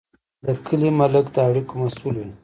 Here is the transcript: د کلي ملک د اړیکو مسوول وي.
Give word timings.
د 0.45 0.47
کلي 0.65 0.89
ملک 0.99 1.25
د 1.35 1.37
اړیکو 1.49 1.73
مسوول 1.81 2.15
وي. 2.25 2.31